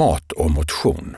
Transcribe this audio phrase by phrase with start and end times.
[0.00, 1.16] Mat och motion.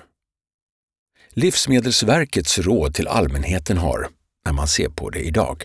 [1.32, 4.08] Livsmedelsverkets råd till allmänheten har,
[4.44, 5.64] när man ser på det idag,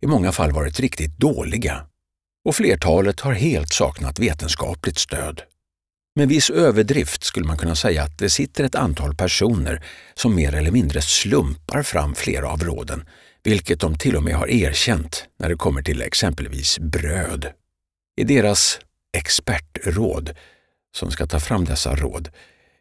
[0.00, 1.86] i många fall varit riktigt dåliga
[2.44, 5.42] och flertalet har helt saknat vetenskapligt stöd.
[6.16, 10.54] Med viss överdrift skulle man kunna säga att det sitter ett antal personer som mer
[10.54, 13.08] eller mindre slumpar fram flera av råden,
[13.42, 17.52] vilket de till och med har erkänt när det kommer till exempelvis bröd.
[18.16, 18.80] I deras
[19.16, 20.30] expertråd,
[20.96, 22.30] som ska ta fram dessa råd,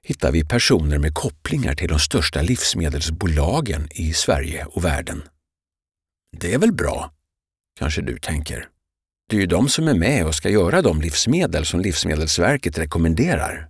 [0.08, 5.24] hittar vi personer med kopplingar till de största livsmedelsbolagen i Sverige och världen.
[6.38, 7.12] Det är väl bra,
[7.80, 8.70] kanske du tänker.
[9.30, 13.70] Det är ju de som är med och ska göra de livsmedel som Livsmedelsverket rekommenderar.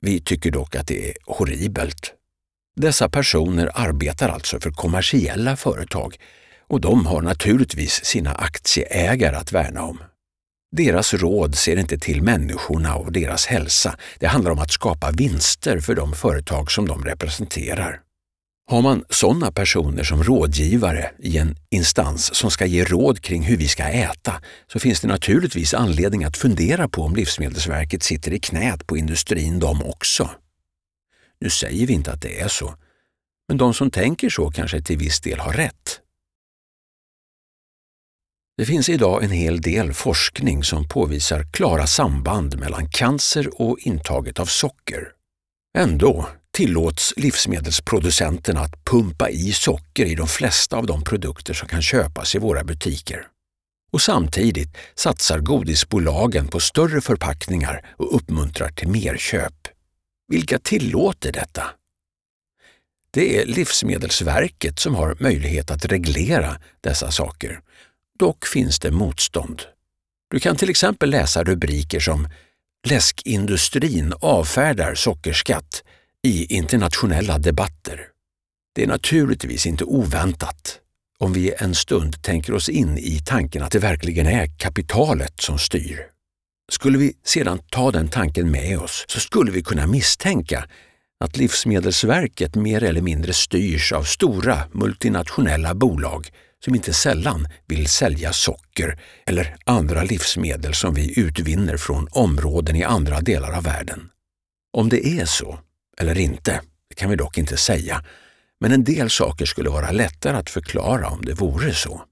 [0.00, 2.14] Vi tycker dock att det är horribelt.
[2.76, 6.16] Dessa personer arbetar alltså för kommersiella företag
[6.66, 9.98] och de har naturligtvis sina aktieägare att värna om.
[10.76, 13.98] Deras råd ser inte till människorna och deras hälsa.
[14.18, 18.00] Det handlar om att skapa vinster för de företag som de representerar.
[18.70, 23.56] Har man sådana personer som rådgivare i en instans som ska ge råd kring hur
[23.56, 28.40] vi ska äta så finns det naturligtvis anledning att fundera på om Livsmedelsverket sitter i
[28.40, 30.30] knät på industrin de också.
[31.40, 32.74] Nu säger vi inte att det är så,
[33.48, 36.00] men de som tänker så kanske till viss del har rätt.
[38.58, 44.38] Det finns idag en hel del forskning som påvisar klara samband mellan cancer och intaget
[44.38, 45.12] av socker.
[45.78, 51.82] Ändå tillåts livsmedelsproducenterna att pumpa i socker i de flesta av de produkter som kan
[51.82, 53.26] köpas i våra butiker.
[53.92, 59.68] Och samtidigt satsar godisbolagen på större förpackningar och uppmuntrar till mer köp.
[60.28, 61.62] Vilka tillåter detta?
[63.10, 67.60] Det är Livsmedelsverket som har möjlighet att reglera dessa saker.
[68.18, 69.62] Dock finns det motstånd.
[70.30, 72.28] Du kan till exempel läsa rubriker som
[72.88, 75.82] “Läskindustrin avfärdar sockerskatt”
[76.26, 78.00] i internationella debatter.
[78.74, 80.80] Det är naturligtvis inte oväntat
[81.18, 85.58] om vi en stund tänker oss in i tanken att det verkligen är kapitalet som
[85.58, 86.06] styr.
[86.72, 90.68] Skulle vi sedan ta den tanken med oss så skulle vi kunna misstänka
[91.24, 96.30] att Livsmedelsverket mer eller mindre styrs av stora multinationella bolag
[96.64, 102.84] som inte sällan vill sälja socker eller andra livsmedel som vi utvinner från områden i
[102.84, 104.10] andra delar av världen.
[104.72, 105.58] Om det är så,
[106.00, 108.04] eller inte, det kan vi dock inte säga,
[108.60, 112.02] men en del saker skulle vara lättare att förklara om det vore så.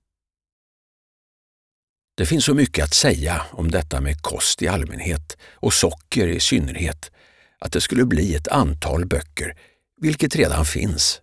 [2.16, 6.40] Det finns så mycket att säga om detta med kost i allmänhet och socker i
[6.40, 7.10] synnerhet
[7.58, 9.56] att det skulle bli ett antal böcker,
[10.00, 11.20] vilket redan finns.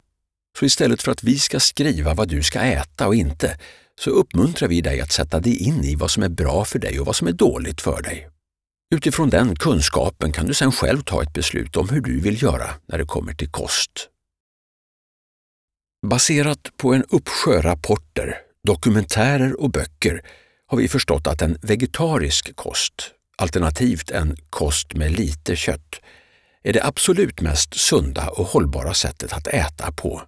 [0.59, 3.57] Så istället för att vi ska skriva vad du ska äta och inte,
[3.99, 6.99] så uppmuntrar vi dig att sätta dig in i vad som är bra för dig
[6.99, 8.29] och vad som är dåligt för dig.
[8.95, 12.69] Utifrån den kunskapen kan du sedan själv ta ett beslut om hur du vill göra
[12.85, 14.09] när det kommer till kost.
[16.07, 18.37] Baserat på en uppsjö rapporter,
[18.67, 20.21] dokumentärer och böcker
[20.67, 22.93] har vi förstått att en vegetarisk kost,
[23.37, 26.01] alternativt en kost med lite kött,
[26.63, 30.21] är det absolut mest sunda och hållbara sättet att äta på.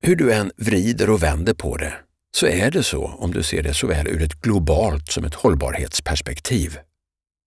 [0.00, 1.92] Hur du än vrider och vänder på det
[2.36, 6.78] så är det så om du ser det såväl ur ett globalt som ett hållbarhetsperspektiv.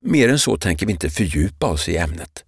[0.06, 2.44] Mer än så tänker vi inte fördjupa oss i ämnet.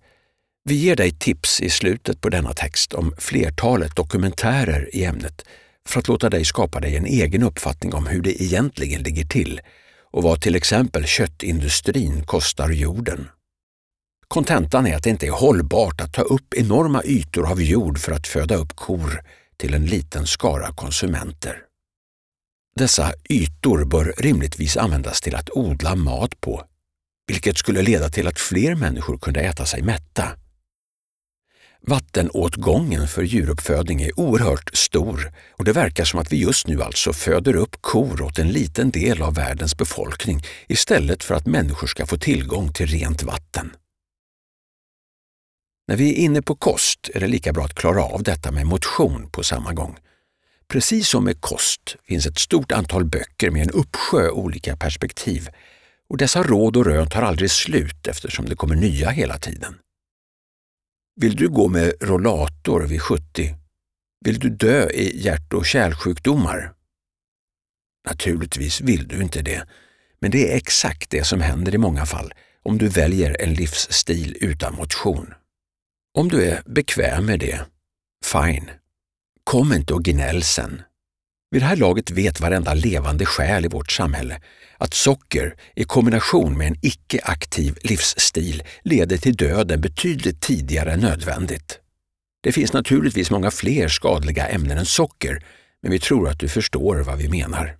[0.64, 5.46] Vi ger dig tips i slutet på denna text om flertalet dokumentärer i ämnet
[5.88, 9.62] för att låta dig skapa dig en egen uppfattning om hur det egentligen ligger till
[10.12, 13.28] och vad till exempel köttindustrin kostar jorden.
[14.28, 18.12] Kontentan är att det inte är hållbart att ta upp enorma ytor av jord för
[18.12, 19.24] att föda upp kor
[19.62, 21.58] till en liten skara konsumenter.
[22.76, 26.64] Dessa ytor bör rimligtvis användas till att odla mat på
[27.28, 30.28] vilket skulle leda till att fler människor kunde äta sig mätta.
[31.82, 37.14] Vattenåtgången för djuruppfödning är oerhört stor och det verkar som att vi just nu alltså
[37.14, 42.06] föder upp kor åt en liten del av världens befolkning istället för att människor ska
[42.06, 43.72] få tillgång till rent vatten.
[45.88, 48.68] När vi är inne på kost är det lika bra att klara av detta med
[48.68, 49.98] motion på samma gång.
[50.68, 55.50] Precis som med kost finns ett stort antal böcker med en uppsjö olika perspektiv
[56.10, 59.76] och dessa råd och rön tar aldrig slut eftersom det kommer nya hela tiden.
[61.16, 63.56] Vill du gå med rollator vid 70?
[64.26, 66.74] Vill du dö i hjärt och kärlsjukdomar?
[68.10, 69.68] Naturligtvis vill du inte det,
[70.20, 74.38] men det är exakt det som händer i många fall om du väljer en livsstil
[74.42, 75.34] utan motion.
[76.14, 77.66] Om du är bekväm med det,
[78.26, 78.70] fine.
[79.44, 80.82] Kom inte och gnäll sen.
[81.52, 84.42] Vid det här laget vet varenda levande själ i vårt samhälle
[84.78, 91.80] att socker i kombination med en icke-aktiv livsstil leder till döden betydligt tidigare än nödvändigt.
[92.44, 95.46] Det finns naturligtvis många fler skadliga ämnen än socker,
[95.82, 97.78] men vi tror att du förstår vad vi menar.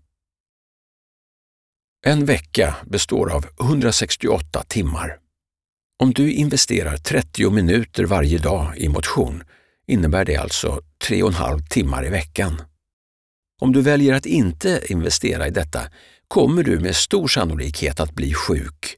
[2.06, 5.18] En vecka består av 168 timmar.
[6.02, 9.44] Om du investerar 30 minuter varje dag i motion
[9.88, 12.62] innebär det alltså 3,5 timmar i veckan.
[13.62, 15.82] Om du väljer att inte investera i detta
[16.28, 18.98] kommer du med stor sannolikhet att bli sjuk.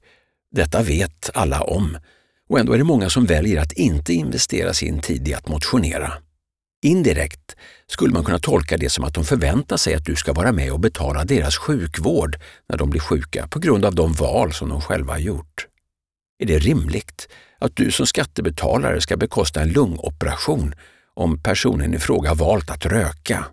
[0.52, 1.98] Detta vet alla om
[2.50, 6.14] och ändå är det många som väljer att inte investera sin tid i att motionera.
[6.84, 7.56] Indirekt
[7.88, 10.72] skulle man kunna tolka det som att de förväntar sig att du ska vara med
[10.72, 12.36] och betala deras sjukvård
[12.70, 15.68] när de blir sjuka på grund av de val som de själva har gjort.
[16.40, 17.28] Är det rimligt
[17.60, 20.76] att du som skattebetalare ska bekosta en lungoperation
[21.14, 23.46] om personen i fråga valt att röka?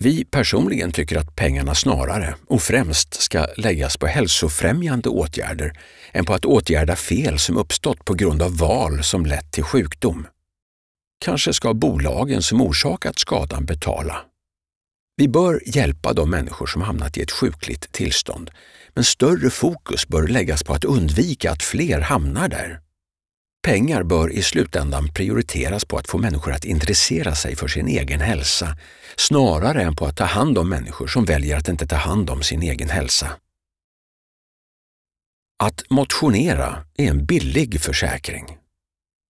[0.00, 5.80] Vi personligen tycker att pengarna snarare och främst ska läggas på hälsofrämjande åtgärder
[6.12, 10.26] än på att åtgärda fel som uppstått på grund av val som lett till sjukdom.
[11.24, 14.16] Kanske ska bolagen som orsakat skadan betala.
[15.16, 18.50] Vi bör hjälpa de människor som hamnat i ett sjukligt tillstånd,
[18.96, 22.80] men större fokus bör läggas på att undvika att fler hamnar där.
[23.66, 28.20] Pengar bör i slutändan prioriteras på att få människor att intressera sig för sin egen
[28.20, 28.76] hälsa,
[29.16, 32.42] snarare än på att ta hand om människor som väljer att inte ta hand om
[32.42, 33.36] sin egen hälsa.
[35.62, 38.44] Att motionera är en billig försäkring.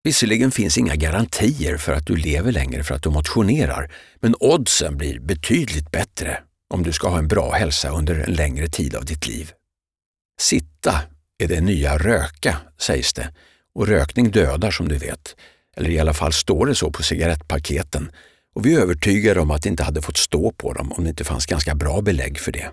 [0.05, 4.97] Visserligen finns inga garantier för att du lever längre för att du motionerar, men oddsen
[4.97, 6.39] blir betydligt bättre
[6.75, 9.53] om du ska ha en bra hälsa under en längre tid av ditt liv.
[10.41, 11.01] Sitta
[11.39, 13.35] är det nya röka, sägs det,
[13.75, 15.37] och rökning dödar som du vet.
[15.77, 18.11] Eller i alla fall står det så på cigarettpaketen
[18.57, 21.11] och vi är övertygade om att det inte hade fått stå på dem om det
[21.11, 22.71] inte fanns ganska bra belägg för det.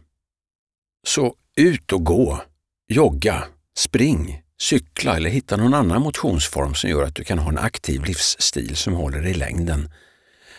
[1.08, 2.42] Så ut och gå,
[2.88, 3.44] jogga,
[3.78, 8.04] spring, cykla eller hitta någon annan motionsform som gör att du kan ha en aktiv
[8.04, 9.92] livsstil som håller i längden.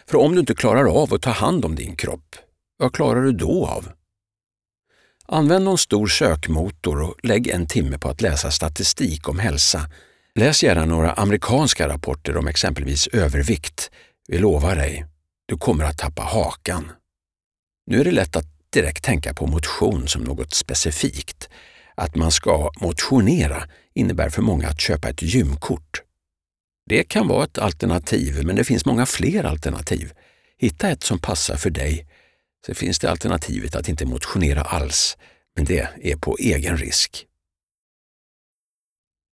[0.06, 2.36] För om du inte klarar av att ta hand om din kropp,
[2.78, 3.88] vad klarar du då av?
[5.28, 9.90] Använd någon stor sökmotor och lägg en timme på att läsa statistik om hälsa.
[10.34, 13.90] Läs gärna några amerikanska rapporter om exempelvis övervikt.
[14.28, 15.06] Vi lovar dig,
[15.46, 16.92] du kommer att tappa hakan.
[17.86, 21.48] Nu är det lätt att direkt tänka på motion som något specifikt.
[21.94, 26.02] Att man ska motionera innebär för många att köpa ett gymkort.
[26.86, 30.12] Det kan vara ett alternativ, men det finns många fler alternativ.
[30.58, 32.06] Hitta ett som passar för dig.
[32.66, 35.16] Så finns det alternativet att inte motionera alls,
[35.56, 37.26] men det är på egen risk.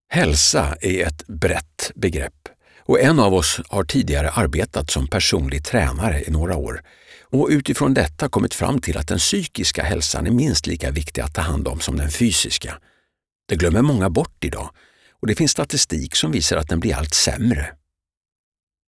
[0.09, 2.49] Hälsa är ett brett begrepp
[2.79, 6.83] och en av oss har tidigare arbetat som personlig tränare i några år
[7.31, 11.33] och utifrån detta kommit fram till att den psykiska hälsan är minst lika viktig att
[11.33, 12.77] ta hand om som den fysiska.
[13.47, 14.69] Det glömmer många bort idag
[15.21, 17.73] och det finns statistik som visar att den blir allt sämre.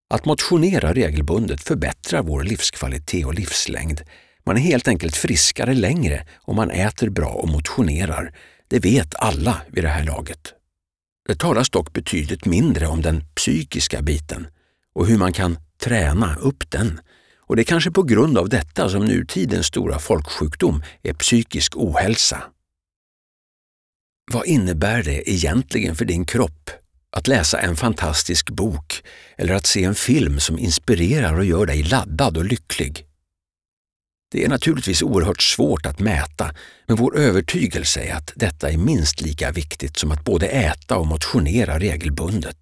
[0.10, 4.02] Att motionera regelbundet förbättrar vår livskvalitet och livslängd.
[4.46, 8.34] Man är helt enkelt friskare längre om man äter bra och motionerar.
[8.68, 10.54] Det vet alla vid det här laget.
[11.28, 14.48] Det talas dock betydligt mindre om den psykiska biten
[14.96, 17.00] och hur man kan träna upp den.
[17.40, 22.44] Och det är kanske på grund av detta som nutidens stora folksjukdom är psykisk ohälsa.
[24.32, 26.70] Vad innebär det egentligen för din kropp
[27.12, 29.04] att läsa en fantastisk bok
[29.38, 33.06] eller att se en film som inspirerar och gör dig laddad och lycklig?
[34.34, 36.56] Det är naturligtvis oerhört svårt att mäta,
[36.88, 41.08] men vår övertygelse är att detta är minst lika viktigt som att både äta och
[41.08, 42.58] motionera regelbundet.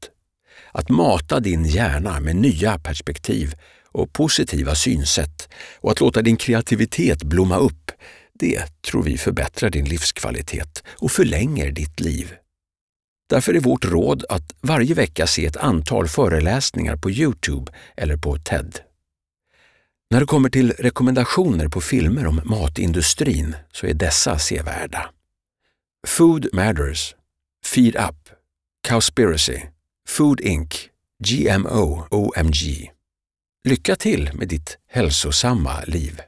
[0.71, 3.53] Att mata din hjärna med nya perspektiv
[3.91, 7.91] och positiva synsätt och att låta din kreativitet blomma upp,
[8.33, 12.33] det tror vi förbättrar din livskvalitet och förlänger ditt liv.
[13.29, 18.37] Därför är vårt råd att varje vecka se ett antal föreläsningar på Youtube eller på
[18.37, 18.79] TED.
[20.11, 25.09] När det kommer till rekommendationer på filmer om matindustrin så är dessa sevärda.
[26.07, 27.15] Food Matters,
[27.65, 28.29] Feed Up,
[28.87, 29.59] Cowspiracy,
[30.07, 30.89] Food Inc,
[31.23, 32.91] GMO OMG.
[33.63, 36.21] Lycka till med ditt hälsosamma liv!